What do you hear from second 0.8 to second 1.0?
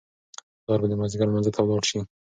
به د